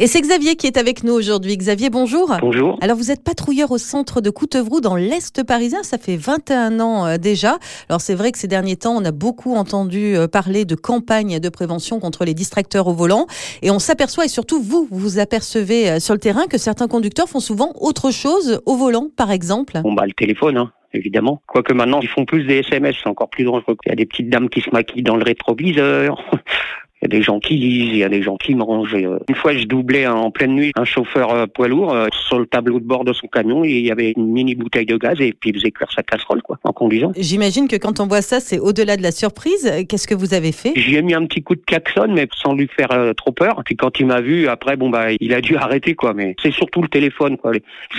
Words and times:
Et 0.00 0.08
c'est 0.08 0.20
Xavier 0.20 0.56
qui 0.56 0.66
est 0.66 0.76
avec 0.76 1.04
nous 1.04 1.12
aujourd'hui. 1.12 1.56
Xavier, 1.56 1.88
bonjour. 1.88 2.36
Bonjour. 2.40 2.76
Alors 2.80 2.96
vous 2.96 3.12
êtes 3.12 3.22
patrouilleur 3.22 3.70
au 3.70 3.78
centre 3.78 4.20
de 4.20 4.28
Coutevroux 4.28 4.80
dans 4.80 4.96
l'Est 4.96 5.44
parisien, 5.44 5.84
ça 5.84 5.98
fait 5.98 6.16
21 6.16 6.80
ans 6.80 7.06
euh, 7.06 7.16
déjà. 7.16 7.58
Alors 7.88 8.00
c'est 8.00 8.16
vrai 8.16 8.32
que 8.32 8.38
ces 8.38 8.48
derniers 8.48 8.74
temps, 8.74 8.96
on 8.96 9.04
a 9.04 9.12
beaucoup 9.12 9.54
entendu 9.54 10.16
euh, 10.16 10.26
parler 10.26 10.64
de 10.64 10.74
campagnes 10.74 11.38
de 11.38 11.48
prévention 11.48 12.00
contre 12.00 12.24
les 12.24 12.34
distracteurs 12.34 12.88
au 12.88 12.92
volant. 12.92 13.28
Et 13.62 13.70
on 13.70 13.78
s'aperçoit, 13.78 14.24
et 14.24 14.28
surtout 14.28 14.60
vous, 14.60 14.88
vous 14.90 15.20
apercevez 15.20 15.88
euh, 15.88 16.00
sur 16.00 16.14
le 16.14 16.18
terrain 16.18 16.48
que 16.48 16.58
certains 16.58 16.88
conducteurs 16.88 17.28
font 17.28 17.38
souvent 17.38 17.72
autre 17.80 18.10
chose 18.10 18.60
au 18.66 18.74
volant, 18.74 19.10
par 19.16 19.30
exemple. 19.30 19.80
Bon 19.84 19.92
bah 19.92 20.06
le 20.06 20.12
téléphone, 20.12 20.56
hein, 20.56 20.72
évidemment. 20.92 21.40
Quoique 21.46 21.72
maintenant, 21.72 22.00
ils 22.00 22.08
font 22.08 22.24
plus 22.24 22.42
des 22.42 22.58
SMS, 22.58 22.96
c'est 23.00 23.08
encore 23.08 23.30
plus 23.30 23.44
dangereux. 23.44 23.76
Il 23.86 23.90
y 23.90 23.92
a 23.92 23.94
des 23.94 24.06
petites 24.06 24.28
dames 24.28 24.48
qui 24.48 24.60
se 24.60 24.70
maquillent 24.70 25.04
dans 25.04 25.14
le 25.14 25.22
rétroviseur. 25.22 26.20
Il 27.04 27.12
y 27.12 27.16
a 27.16 27.18
des 27.18 27.22
gens 27.22 27.38
qui 27.38 27.56
lisent, 27.56 27.90
il 27.90 27.98
y 27.98 28.04
a 28.04 28.08
des 28.08 28.22
gens 28.22 28.38
qui 28.38 28.54
mangent. 28.54 28.94
Euh, 28.94 29.18
une 29.28 29.34
fois, 29.34 29.52
je 29.52 29.64
doublais 29.64 30.06
en 30.06 30.30
pleine 30.30 30.54
nuit 30.54 30.72
un 30.74 30.86
chauffeur 30.86 31.34
euh, 31.34 31.46
poids 31.46 31.68
lourd 31.68 31.92
euh, 31.92 32.06
sur 32.26 32.38
le 32.38 32.46
tableau 32.46 32.80
de 32.80 32.86
bord 32.86 33.04
de 33.04 33.12
son 33.12 33.26
camion 33.26 33.62
et 33.62 33.72
il 33.72 33.84
y 33.84 33.90
avait 33.90 34.14
une 34.16 34.28
mini 34.28 34.54
bouteille 34.54 34.86
de 34.86 34.96
gaz 34.96 35.20
et 35.20 35.34
puis 35.38 35.50
il 35.50 35.56
faisait 35.56 35.70
cuire 35.70 35.92
sa 35.94 36.02
casserole 36.02 36.40
quoi, 36.40 36.58
en 36.64 36.72
conduisant. 36.72 37.12
J'imagine 37.14 37.68
que 37.68 37.76
quand 37.76 38.00
on 38.00 38.06
voit 38.06 38.22
ça, 38.22 38.40
c'est 38.40 38.58
au-delà 38.58 38.96
de 38.96 39.02
la 39.02 39.12
surprise. 39.12 39.70
Qu'est-ce 39.86 40.08
que 40.08 40.14
vous 40.14 40.32
avez 40.32 40.50
fait? 40.50 40.72
J'y 40.76 40.96
ai 40.96 41.02
mis 41.02 41.12
un 41.12 41.26
petit 41.26 41.42
coup 41.42 41.54
de 41.54 41.60
klaxon, 41.60 42.08
mais 42.08 42.26
sans 42.34 42.54
lui 42.54 42.68
faire 42.74 42.88
trop 43.18 43.32
peur. 43.32 43.60
Puis 43.66 43.76
quand 43.76 44.00
il 44.00 44.06
m'a 44.06 44.22
vu, 44.22 44.48
après, 44.48 44.78
bon 44.78 44.88
bah, 44.88 45.08
il 45.20 45.34
a 45.34 45.42
dû 45.42 45.56
arrêter 45.58 45.94
quoi. 45.94 46.14
Mais 46.14 46.34
c'est 46.42 46.52
surtout 46.54 46.80
le 46.80 46.88
téléphone 46.88 47.36
quoi. 47.36 47.52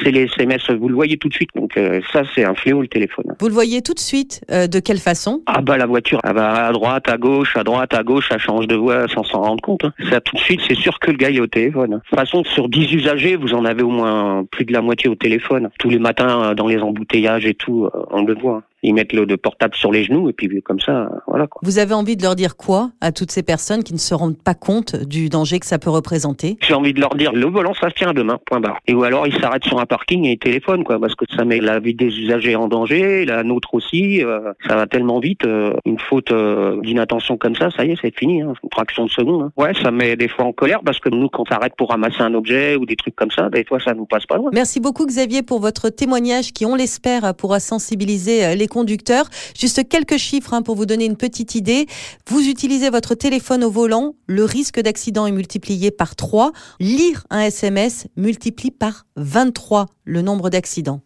C'est 0.04 0.10
les 0.10 0.24
SMS, 0.24 0.68
vous 0.72 0.90
le 0.90 0.96
voyez 0.96 1.18
tout 1.18 1.30
de 1.30 1.36
suite. 1.36 1.52
Donc 1.56 1.80
ça, 2.12 2.24
c'est 2.34 2.44
un 2.44 2.56
fléau 2.56 2.82
le 2.82 2.88
téléphone. 2.88 3.36
Vous 3.40 3.48
le 3.48 3.54
voyez 3.54 3.84
tout 3.84 3.94
de 3.94 4.00
suite. 4.00 4.42
de 4.50 4.80
quelle 4.80 4.98
façon? 4.98 5.44
Ah 5.46 5.62
bah 5.62 5.78
la 5.78 5.86
voiture, 5.86 6.20
elle 6.24 6.34
va 6.34 6.66
à 6.66 6.72
droite, 6.72 7.08
à 7.08 7.18
gauche, 7.18 7.56
à 7.56 7.64
droite, 7.64 7.94
à 7.94 8.02
gauche, 8.02 8.30
elle 8.32 8.40
change 8.40 8.66
de 8.68 8.76
voie 8.76 8.95
sans 9.08 9.24
s'en 9.24 9.42
rendre 9.42 9.62
compte. 9.62 9.86
Hein. 9.86 9.94
Ça, 10.10 10.22
tout 10.22 10.36
de 10.36 10.42
suite, 10.42 10.62
c'est 10.68 10.76
sûr 10.76 11.00
que 11.00 11.12
le 11.12 11.18
gars 11.18 11.30
est 11.30 11.40
au 11.40 11.48
téléphone. 11.48 11.92
De 11.92 11.96
toute 11.98 12.20
façon, 12.20 12.44
sur 12.44 12.70
10 12.70 12.94
usagers, 12.94 13.36
vous 13.36 13.54
en 13.54 13.66
avez 13.66 13.84
au 13.84 13.90
moins 13.90 14.46
plus 14.50 14.66
de 14.66 14.74
la 14.74 14.82
moitié 14.82 15.10
au 15.10 15.16
téléphone. 15.16 15.70
Tous 15.80 15.90
les 15.90 16.00
matins, 16.00 16.54
dans 16.56 16.68
les 16.68 16.80
embouteillages 16.80 17.46
et 17.46 17.54
tout, 17.54 17.86
euh, 17.86 18.06
on 18.12 18.24
le 18.24 18.36
voit 18.36 18.64
ils 18.84 18.94
mettent 18.94 19.14
le 19.14 19.26
de 19.26 19.36
portable 19.36 19.76
sur 19.76 19.92
les 19.92 20.04
genoux 20.04 20.30
et 20.30 20.34
puis 20.34 20.62
comme 20.62 20.80
ça, 20.80 21.10
voilà. 21.28 21.48
Quoi. 21.48 21.62
Vous 21.64 21.80
avez 21.80 21.94
envie 21.94 22.16
de 22.16 22.24
leur 22.24 22.36
dire 22.36 22.56
quoi 22.56 22.92
à 23.02 23.12
toutes 23.12 23.32
ces 23.32 23.44
personnes 23.44 23.84
qui 23.84 23.94
ne 23.94 24.00
se 24.00 24.14
rendent 24.14 24.38
pas 24.38 24.54
compte 24.54 24.96
du 24.96 25.30
danger 25.30 25.60
que 25.60 25.66
ça 25.66 25.80
peut 25.80 25.90
représenter? 25.90 26.58
J'ai 26.62 26.74
envie 26.74 26.94
de 26.94 27.00
leur 27.00 27.16
dire 27.16 27.34
le 27.34 27.48
volant 27.48 27.74
ça 27.74 27.90
se 27.90 27.96
tient 27.96 28.14
demain, 28.14 28.40
point 28.46 28.60
barre. 28.60 28.80
Et 28.88 28.94
ou 28.94 29.04
alors 29.04 29.28
ils 29.28 29.38
s'arrêtent 29.40 29.66
sur 29.66 29.80
un 29.80 29.86
parking 29.86 30.26
et 30.26 30.34
ils 30.34 30.38
téléphonent 30.38 30.84
quoi, 30.84 31.00
parce 31.00 31.16
que 31.16 31.26
ça 31.36 31.46
met 31.46 31.60
la 31.60 31.80
vie 31.80 31.94
des 31.94 32.08
usagers 32.08 32.56
en 32.56 32.68
danger, 32.68 33.26
la 33.26 33.44
nôtre 33.44 33.74
aussi. 33.74 34.24
Euh, 34.24 34.54
ça 34.68 34.76
va 34.76 34.88
tellement 34.88 35.20
vite, 35.20 35.46
euh, 35.46 35.74
une 35.86 36.00
faute 36.00 36.32
euh, 36.32 36.80
d'inattention 36.82 37.38
comme 37.38 37.56
ça, 37.56 37.70
ça 37.72 37.86
y 37.86 37.92
est, 37.92 37.98
c'est 38.02 38.16
fini, 38.18 38.42
hein, 38.42 38.54
une 38.64 38.70
fraction 38.72 39.06
de 39.06 39.10
seconde. 39.10 39.44
Hein. 39.44 39.52
Ouais, 39.58 39.74
ça 39.82 39.92
met 39.92 40.16
des 40.16 40.28
fois 40.28 40.46
en 40.46 40.54
colère 40.54 40.82
parce 40.86 41.00
que 41.00 41.10
nous 41.10 41.30
quand 41.30 41.44
on 41.44 41.46
s'arrête 41.46 41.74
pour 41.78 41.90
ramasser 41.90 42.22
un 42.22 42.34
objet 42.34 42.76
ou 42.76 42.86
des 42.86 42.96
trucs 42.96 43.16
comme 43.16 43.32
ça, 43.32 43.50
des 43.50 43.64
fois 43.64 43.80
ça 43.80 43.94
nous 43.94 44.06
passe 44.06 44.26
pas 44.26 44.38
loin. 44.38 44.52
Merci 44.54 44.80
beaucoup 44.80 45.06
Xavier 45.06 45.42
pour 45.42 45.60
votre 45.60 45.90
témoignage 45.90 46.54
qui, 46.54 46.66
on 46.66 46.76
l'espère, 46.76 47.34
pourra 47.36 47.60
sensibiliser 47.60 48.56
les 48.56 48.68
conducteurs. 48.76 49.30
Juste 49.58 49.88
quelques 49.88 50.18
chiffres 50.18 50.54
hein, 50.54 50.62
pour 50.62 50.76
vous 50.76 50.86
donner 50.86 51.06
une 51.06 51.16
petite 51.16 51.56
idée. 51.56 51.88
Vous 52.28 52.42
utilisez 52.42 52.90
votre 52.90 53.16
téléphone 53.16 53.64
au 53.64 53.72
volant, 53.72 54.16
le 54.28 54.44
risque 54.44 54.82
d'accident 54.82 55.26
est 55.26 55.32
multiplié 55.32 55.92
par 55.92 56.18
3. 56.18 56.52
Lire 56.82 57.26
un 57.30 57.40
SMS 57.40 58.08
multiplie 58.18 58.72
par 58.72 59.06
23 59.16 59.86
le 60.04 60.22
nombre 60.22 60.50
d'accidents. 60.50 61.02